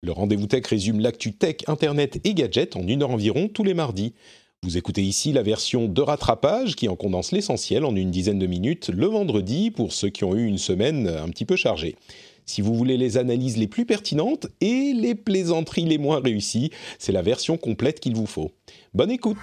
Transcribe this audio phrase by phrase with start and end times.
[0.00, 3.74] Le rendez-vous tech résume l'actu tech, internet et gadgets en une heure environ tous les
[3.74, 4.14] mardis.
[4.62, 8.46] Vous écoutez ici la version de rattrapage qui en condense l'essentiel en une dizaine de
[8.46, 11.96] minutes le vendredi pour ceux qui ont eu une semaine un petit peu chargée.
[12.46, 17.12] Si vous voulez les analyses les plus pertinentes et les plaisanteries les moins réussies, c'est
[17.12, 18.52] la version complète qu'il vous faut.
[18.94, 19.36] Bonne écoute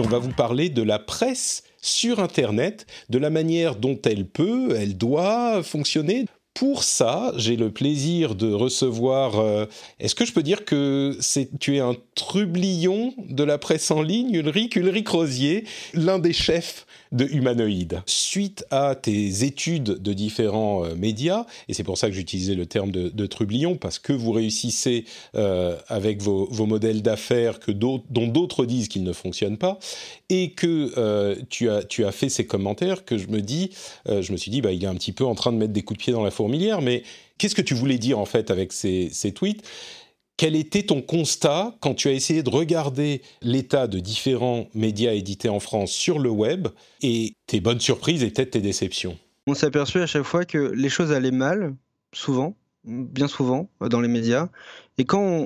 [0.00, 4.74] On va vous parler de la presse sur Internet, de la manière dont elle peut,
[4.76, 6.26] elle doit fonctionner.
[6.54, 9.38] Pour ça, j'ai le plaisir de recevoir.
[9.38, 9.66] euh,
[10.00, 11.16] Est-ce que je peux dire que
[11.58, 16.86] tu es un trublion de la presse en ligne, Ulrich Ulrich Rosier, l'un des chefs
[17.12, 18.02] de Humanoïde?
[18.04, 22.66] Suite à tes études de différents euh, médias, et c'est pour ça que j'utilisais le
[22.66, 25.04] terme de, trublion, parce que vous réussissez
[25.36, 29.78] euh, avec vos, modèles d'affaires dont d'autres disent qu'ils ne fonctionnent pas,
[30.28, 33.70] et que tu, as, tu as fait ces commentaires que je me dis,
[34.06, 35.82] je me suis dit, bah, il est un petit peu en train de mettre des
[35.82, 37.02] coups de pied dans la mais
[37.38, 39.62] qu'est-ce que tu voulais dire en fait avec ces, tweets?
[40.36, 45.50] Quel était ton constat quand tu as essayé de regarder l'état de différents médias édités
[45.50, 46.68] en France sur le web
[47.02, 49.18] et tes bonnes surprises et peut-être tes déceptions?
[49.46, 51.74] On s'est aperçu à chaque fois que les choses allaient mal,
[52.14, 54.48] souvent, bien souvent, dans les médias.
[54.98, 55.44] Et quand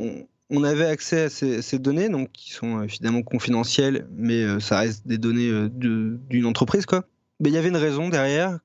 [0.50, 4.60] on, avait accès à ces, ces données, donc qui sont euh, évidemment confidentielles, mais euh,
[4.60, 7.04] ça reste des données euh, d'une entreprise, quoi.
[7.40, 8.60] Mais il y avait une raison derrière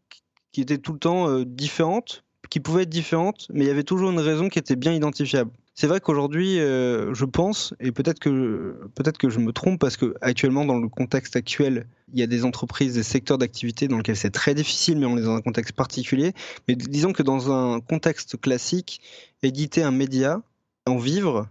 [0.52, 3.84] qui- était tout le temps euh, différente, qui pouvait être différente, mais il y avait
[3.84, 5.52] toujours une raison qui était bien identifiable.
[5.76, 9.96] C'est vrai qu'aujourd'hui, euh, je pense, et peut-être que peut-être que je me trompe, parce
[9.96, 13.98] que actuellement, dans le contexte actuel, il y a des entreprises, des secteurs d'activité dans
[13.98, 16.34] lesquels c'est très difficile, mais on est dans un contexte particulier.
[16.68, 19.02] Mais disons que dans un contexte classique,
[19.42, 20.42] éditer un média,
[20.86, 21.48] en vivre,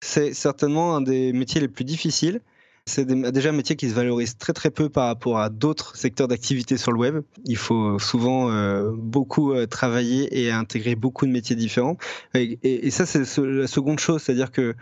[0.00, 2.40] c'est certainement un des métiers les plus difficiles.
[2.90, 6.26] C'est déjà un métier qui se valorise très très peu par rapport à d'autres secteurs
[6.26, 7.22] d'activité sur le web.
[7.44, 11.96] Il faut souvent euh, beaucoup euh, travailler et intégrer beaucoup de métiers différents.
[12.34, 14.74] Et, ça, c'est ce- la seconde chose, c'est-à-dire que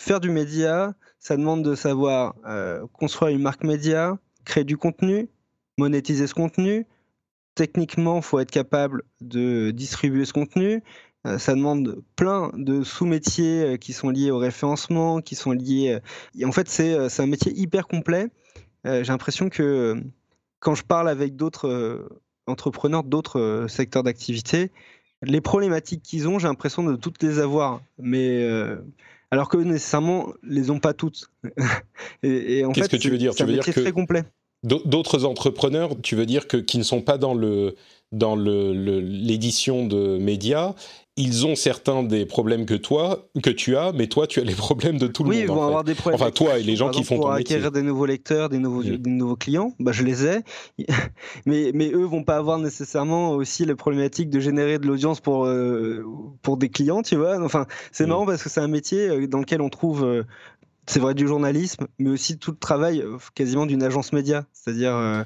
[0.00, 5.28] faire du média, ça demande de savoir euh, construire une marque média, créer du contenu,
[5.76, 6.86] monétiser ce contenu.
[7.56, 10.82] Techniquement, il faut être capable de distribuer ce contenu.
[11.26, 15.92] Euh, ça demande plein de sous-métiers euh, qui sont liés au référencement, qui sont liés.
[15.94, 16.00] euh,
[16.38, 18.28] et en fait, c'est un métier hyper complet.
[18.86, 20.02] J'ai l'impression que
[20.60, 22.08] quand je parle avec d'autres
[22.46, 24.70] entrepreneurs d'autres secteurs d'activité,
[25.22, 27.82] les problématiques qu'ils ont, j'ai l'impression de toutes les avoir.
[27.98, 28.76] Mais euh,
[29.30, 31.30] alors que nécessairement, les ont pas toutes.
[32.22, 33.32] et, et en Qu'est-ce que tu veux dire?
[33.32, 34.24] C'est Tu veux dire métier que- très complet.
[34.62, 37.74] D'au- D'autres entrepreneurs, tu veux dire que qui ne sont pas dans le
[38.12, 40.74] dans le- le- l'édition de médias,
[41.16, 44.54] ils ont certains des problèmes que toi que tu as, mais toi tu as les
[44.54, 45.44] problèmes de tout le oui, monde.
[45.44, 45.66] ils en vont fait.
[45.66, 46.20] avoir des problèmes.
[46.20, 47.56] Enfin, toi et les gens Par qui exemple, font pour ton métier.
[47.56, 48.96] acquérir des nouveaux lecteurs, des nouveaux, Mm.
[48.96, 50.38] des nouveaux clients, bah, je les ai.
[51.46, 55.44] mais, mais eux vont pas avoir nécessairement aussi les problématiques de générer de l'audience pour,
[55.46, 56.04] euh,
[56.42, 57.42] pour des clients, tu vois.
[57.42, 58.08] Enfin, c'est Mm.
[58.08, 60.22] marrant parce que c'est un métier euh, dans lequel on trouve, euh,
[60.90, 64.46] c'est vrai, du journalisme, mais aussi tout le travail euh, quasiment d'une agence média.
[64.52, 65.22] C'est-à-dire euh,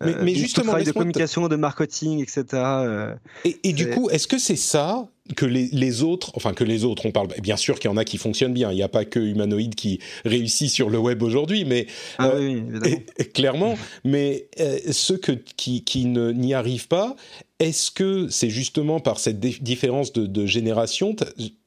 [0.00, 0.24] Mais- euh,
[0.54, 2.44] tout le travail de communication, de marketing, etc.
[2.54, 3.14] euh,
[3.44, 6.84] Et, et du coup, est-ce que c'est ça que les, les autres, enfin que les
[6.84, 8.70] autres, on parle bien sûr qu'il y en a qui fonctionnent bien.
[8.72, 11.86] Il n'y a pas que humanoïde qui réussit sur le web aujourd'hui, mais
[12.16, 12.86] Ah Euh, oui, oui, évidemment.
[12.86, 17.14] Et- et clairement, mais euh, ceux que, qui, qui n'y arrivent pas,
[17.58, 21.14] est-ce que c'est justement par cette différence de, de génération,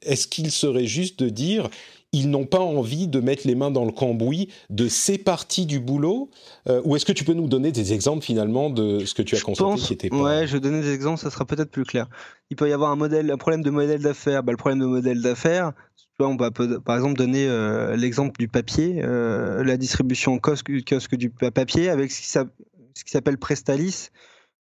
[0.02, 1.70] est-ce qu'il serait juste de dire
[2.14, 5.80] ils n'ont pas envie de mettre les mains dans le cambouis de ces parties du
[5.80, 6.30] boulot
[6.68, 9.36] euh, Ou est-ce que tu peux nous donner des exemples finalement de ce que tu
[9.36, 10.18] as Je constaté pense, qui était pas...
[10.22, 12.08] ouais, je vais donner des exemples, ça sera peut-être plus clair.
[12.50, 14.44] Il peut y avoir un modèle, un problème de modèle d'affaires.
[14.44, 15.72] Bah, le problème de modèle d'affaires,
[16.20, 21.16] on va peut- par exemple donner euh, l'exemple du papier, euh, la distribution kiosque, kiosque
[21.16, 22.54] du pa- papier avec ce qui s'app-
[22.94, 24.10] ce qui s'appelle Prestalis.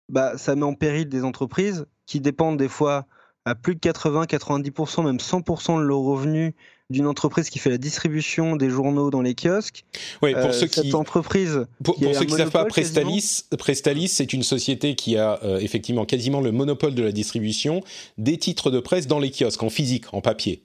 [0.09, 3.05] Bah, ça met en péril des entreprises qui dépendent des fois
[3.45, 6.53] à plus de 80, 90%, même 100% de leurs revenus
[6.89, 9.85] d'une entreprise qui fait la distribution des journaux dans les kiosques.
[10.23, 10.93] Oui, pour Euh, ceux cette qui...
[10.93, 12.65] entreprise Pour, qui pour est ceux qui ne savent pas.
[12.65, 17.83] Prestalis, Prestalis c'est une société qui a euh, effectivement quasiment le monopole de la distribution
[18.17, 20.63] des titres de presse dans les kiosques, en physique, en papier.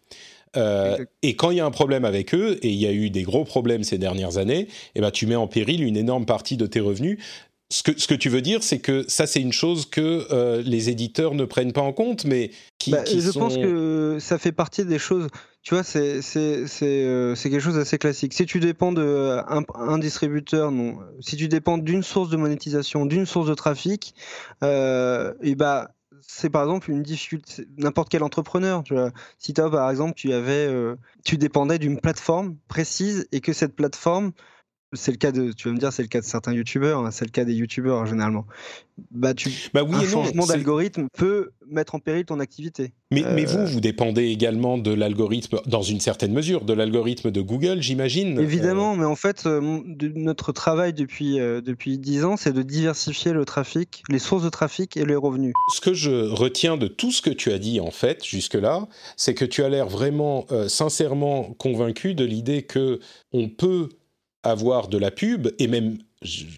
[0.56, 3.10] Euh, et quand il y a un problème avec eux, et il y a eu
[3.10, 6.56] des gros problèmes ces dernières années, eh ben, tu mets en péril une énorme partie
[6.56, 7.18] de tes revenus.
[7.70, 10.62] Ce que, ce que tu veux dire, c'est que ça, c'est une chose que euh,
[10.64, 13.40] les éditeurs ne prennent pas en compte, mais qui, Bah, qui je sont...
[13.40, 15.28] pense que ça fait partie des choses.
[15.62, 18.34] Tu vois, c'est euh, quelque chose d'assez classique.
[18.34, 19.42] Si tu dépends de euh,
[19.74, 20.98] un, distributeur, non.
[21.20, 24.14] Si tu dépends d'une source de monétisation, d'une source de trafic,
[24.62, 25.90] et bah
[26.26, 27.66] c'est par exemple une difficulté.
[27.78, 29.10] N'importe quel entrepreneur, tu vois.
[29.38, 30.68] Si toi, par exemple, tu avais,
[31.24, 34.32] tu dépendais d'une plateforme précise et que cette plateforme
[34.94, 37.10] c'est le cas de, tu vas me dire, c'est le cas de certains youtubeurs, hein,
[37.10, 38.46] c'est le cas des youtubeurs hein, généralement.
[39.10, 42.92] Bah, tu, Bah oui un et changement d'algorithme peut mettre en péril ton activité.
[43.10, 47.32] Mais, mais Euh, vous, vous dépendez également de l'algorithme, dans une certaine mesure, de l'algorithme
[47.32, 48.38] de Google, j'imagine.
[48.38, 52.62] Évidemment, mais en fait, euh, de- notre travail depuis euh, depuis dix ans, c'est de
[52.62, 55.54] diversifier le trafic, les sources de trafic et les revenus.
[55.74, 58.86] Ce que je retiens de tout ce que tu as dit, en fait, jusque-là,
[59.16, 63.00] c'est que tu as l'air vraiment euh, sincèrement convaincu de l'idée que
[63.32, 63.88] on peut
[64.44, 65.98] avoir de la pub, et même,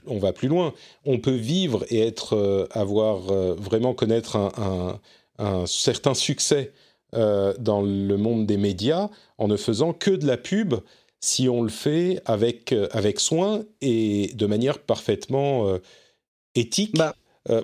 [0.06, 0.74] on va plus loin,
[1.04, 5.00] on peut vivre et être, euh, avoir euh, vraiment connaître un, un-
[5.38, 6.72] un certain succès
[7.14, 10.74] euh, dans le monde des médias en ne faisant que de la pub
[11.20, 15.78] si on le fait avec, avec soin et de manière parfaitement
[16.54, 16.96] éthique.
[16.96, 17.14] Bah,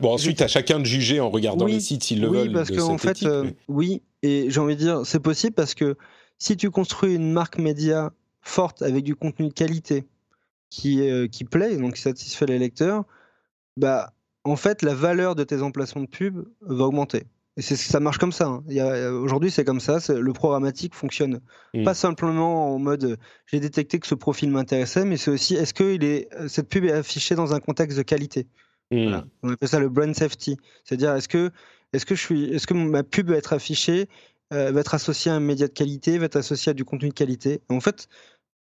[0.00, 2.38] bon, ensuite, je- à chacun de juger en regardant Oui, les sites s'ils le oui,
[2.38, 2.52] veulent.
[2.52, 5.54] parce de qu'en cette fait, éthique, mais- oui, et j'ai envie de dire, c'est possible
[5.54, 5.96] parce que
[6.38, 10.04] si tu construis une marque média forte avec du contenu de qualité
[10.72, 13.04] qui, euh, qui plaît, donc qui satisfait les lecteurs,
[13.76, 14.14] bah,
[14.44, 17.24] en fait, la valeur de tes emplacements de pub va augmenter.
[17.58, 18.46] Et ça marche comme ça.
[18.46, 19.10] hein.
[19.12, 19.98] Aujourd'hui, c'est comme ça.
[20.08, 21.40] Le programmatique fonctionne
[21.74, 21.84] Mm.
[21.84, 25.94] pas simplement en mode j'ai détecté que ce profil m'intéressait, mais c'est aussi est-ce que
[25.94, 28.46] il est, cette pub est affichée dans un contexte de qualité?
[29.04, 29.24] Voilà.
[29.42, 30.56] On appelle ça le brand safety.
[30.84, 31.50] C'est-à-dire, est-ce que,
[31.92, 34.08] est-ce que je suis, que ma pub va être affichée,
[34.54, 37.08] euh, va être associée à un média de qualité, va être associée à du contenu
[37.10, 37.60] de qualité?
[37.68, 38.08] En fait,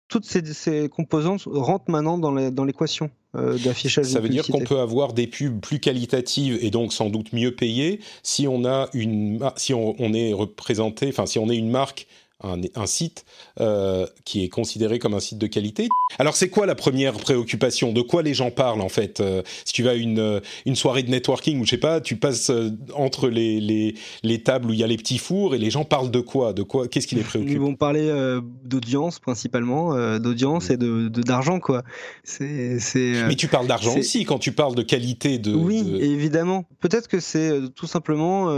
[0.07, 4.05] toutes ces, ces composantes rentrent maintenant dans l'équation euh, d'affichage.
[4.05, 7.55] Ça veut dire qu'on peut avoir des pubs plus qualitatives et donc sans doute mieux
[7.55, 11.69] payées si on a une, si on, on est représenté, enfin si on est une
[11.69, 12.07] marque,
[12.43, 13.25] un, un site
[13.59, 15.87] euh, qui est considéré comme un site de qualité.
[16.19, 17.93] Alors c'est quoi la première préoccupation?
[17.93, 19.19] De quoi les gens parlent en fait?
[19.21, 22.01] Euh, Si tu vas à une, euh, une soirée de networking ou je sais pas,
[22.01, 22.51] tu passes
[22.93, 25.85] entre les, les, les tables où il y a les petits fours et les gens
[25.85, 26.53] parlent de quoi?
[26.53, 26.87] De quoi?
[26.87, 31.59] Qu'est-ce qui les Ils préoccupe vont parler euh, d'audience principalement, d'audience et de de- d'argent
[31.59, 31.83] quoi.
[32.23, 33.23] C'est c'est.
[33.27, 35.53] Mais tu parles d'argent c'est- aussi quand tu parles de qualité de.
[35.53, 36.65] Oui, de- évidemment.
[36.79, 38.49] Peut-être que c'est tout simplement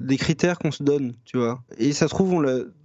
[0.00, 1.62] des critères qu'on se donne, tu vois.
[1.78, 2.40] Et ça se trouve, on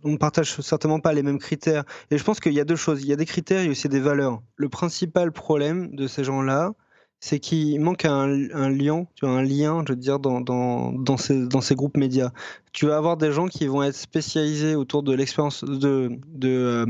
[0.10, 1.84] ne partage certainement pas les mêmes critères.
[2.12, 3.02] Et je pense qu'il y a deux choses.
[3.02, 4.42] Il y a des critères et aussi des valeurs.
[4.56, 6.74] Le principal problème de ces gens-là,
[7.22, 11.18] c'est qu'il manque un, lien, tu vois, un lien, je veux dire, dans, dans, dans,
[11.18, 12.32] ces, dans ces groupes médias.
[12.72, 16.86] Tu vas avoir des gens qui vont être spécialisés autour de l'expérience de, de, euh,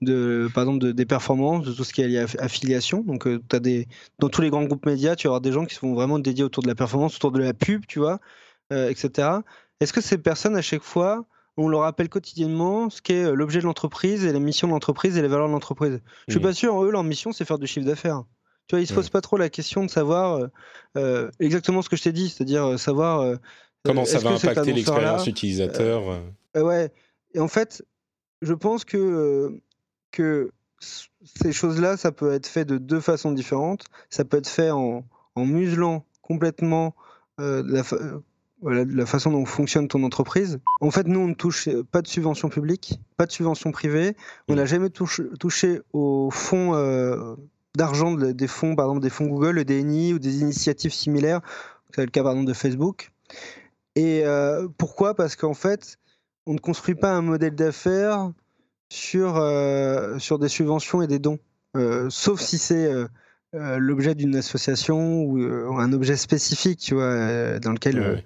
[0.00, 3.02] de, par exemple, de- des performances, de tout ce qui est lié à aff- affiliation.
[3.02, 3.86] Donc, euh, as des,
[4.18, 6.44] dans tous les grands groupes médias, tu vas avoir des gens qui sont vraiment dédiés
[6.44, 8.18] autour de la performance, autour de la pub, tu vois,
[8.72, 9.28] euh, etc.
[9.80, 13.60] Est-ce que ces personnes, à chaque fois, on leur rappelle quotidiennement ce qu'est euh, l'objet
[13.60, 16.46] de l'entreprise et la mission de l'entreprise et les valeurs de l'entreprise Je suis Mhm.
[16.46, 18.24] pas sûr, eux, leur mission, c'est faire du chiffre d'affaires.
[18.68, 20.48] Tu vois, ils se posent pas trop la question de savoir euh,
[20.96, 23.36] euh, exactement ce que je t'ai dit, c'est-à-dire savoir euh,
[23.84, 26.02] Comment ça va impacter l'expérience utilisateur
[26.56, 26.92] euh, ouais.
[27.34, 27.84] Et en fait,
[28.42, 29.60] je pense que,
[30.10, 30.50] que
[30.80, 33.84] ces choses-là, ça peut être fait de deux façons différentes.
[34.10, 35.04] Ça peut être fait en,
[35.36, 36.96] en muselant complètement
[37.38, 37.62] euh,
[38.70, 40.58] la, la façon dont fonctionne ton entreprise.
[40.80, 44.16] En fait, nous, on ne touche pas de subvention publique, pas de subvention privée.
[44.48, 44.56] On Mm.
[44.56, 47.34] n'a jamais touché, touché aux fonds euh,
[47.76, 51.40] d'argent de- des fonds, par exemple des fonds Google, le DNI ou des initiatives similaires.
[51.94, 53.10] C'est le cas, par exemple, de Facebook.
[53.94, 55.14] Et euh, pourquoi?
[55.14, 55.96] Parce qu'en fait,
[56.46, 58.30] on ne construit pas un modèle d'affaires
[58.88, 61.38] sur, euh, sur des subventions et des dons.
[62.08, 62.90] Sauf si c'est
[63.52, 65.38] l'objet d'une association ou
[65.78, 68.00] un objet spécifique, tu vois, dans lequel.
[68.00, 68.24] Ouais.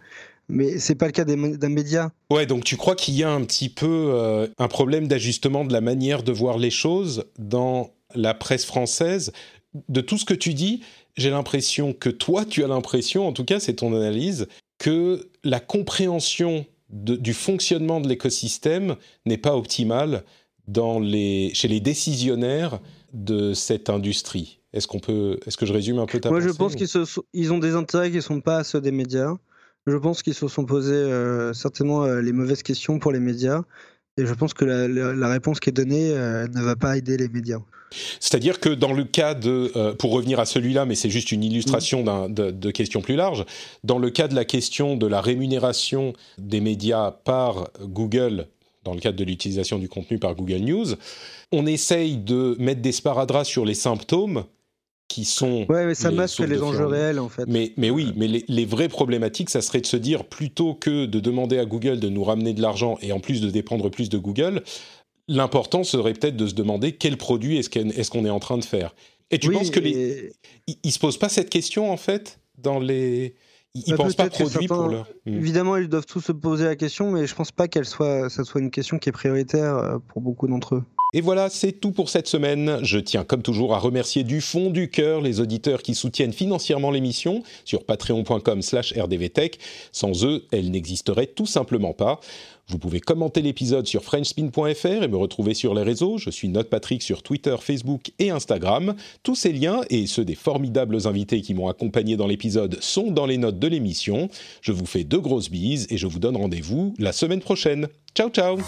[0.51, 2.13] Mais c'est pas le cas d'un média.
[2.31, 5.73] Ouais, donc tu crois qu'il y a un petit peu euh, un problème d'ajustement de
[5.73, 9.33] la manière de voir les choses dans la presse française?
[9.89, 10.83] De tout ce que tu dis,
[11.17, 15.61] j'ai l'impression que toi, tu as l'impression, en tout cas c'est ton analyse, que la
[15.61, 20.25] compréhension de- du fonctionnement de l'écosystème n'est pas optimale
[20.67, 22.81] dans les, chez les décisionnaires
[23.13, 24.59] de cette industrie.
[24.73, 26.89] Est-ce qu'on peut, est-ce que je résume un peu ta Moi, je pense ou- qu'ils
[27.33, 29.35] ils ont des intérêts qui ne sont pas ceux des médias.
[29.87, 33.63] Je pense qu'ils se sont posés euh, certainement euh, les mauvaises questions pour les médias.
[34.19, 36.97] Et je pense que la, la- la réponse qui est donnée euh, ne va pas
[36.97, 37.59] aider les médias.
[38.21, 41.43] C'est-à-dire que dans le cas de, euh, pour revenir à celui-là, mais c'est juste une
[41.43, 43.45] illustration de, de questions plus larges,
[43.83, 48.47] dans le cas de la question de la rémunération des médias par Google,
[48.85, 50.87] dans le cadre de l'utilisation du contenu par Google News,
[51.51, 54.45] on essaye de mettre des sparadraps sur les symptômes
[55.11, 55.67] qui sont.
[55.69, 57.45] Ouais, mais ça masque les enjeux réels en fait.
[57.49, 61.05] Mais, mais oui, mais les, les, vraies problématiques, ça serait de se dire plutôt que
[61.05, 64.09] de demander à Google de nous ramener de l'argent et en plus de dépendre plus
[64.09, 64.63] de Google,
[65.27, 68.95] l'important serait peut-être de se demander quel produit est-ce qu'on est, en train de faire.
[69.33, 70.33] Et tu penses que les.
[70.85, 73.35] Ils, se posent pas cette question en fait dans les.
[73.75, 75.09] Ils ne bah, pensent pas produit pour leur.
[75.27, 75.39] Hmm.
[75.39, 78.45] Évidemment, ils doivent tous se poser la question, mais je pense pas qu'elle soit, ça
[78.45, 80.85] soit une question qui est prioritaire euh, pour beaucoup d'entre eux.
[81.13, 82.79] Et voilà, c'est tout pour cette semaine.
[82.83, 86.91] Je tiens comme toujours à remercier du fond du cœur les auditeurs qui soutiennent financièrement
[86.91, 89.59] l'émission sur patreon.com slash rdvtech.
[89.93, 92.21] Sans eux, elle n'existerait tout simplement pas.
[92.69, 96.19] Vous pouvez commenter l'épisode sur frenchspin.fr et me retrouver sur les réseaux.
[96.19, 98.95] Je suis Patrick sur Twitter, Facebook et Instagram.
[99.25, 103.27] Tous ces liens et ceux des formidables invités qui m'ont accompagné dans l'épisode sont dans
[103.27, 104.29] les notes de l'émission.
[104.63, 107.89] Je vous fais de grosses bises et je vous donne rendez-vous la semaine prochaine.
[108.15, 108.59] Ciao ciao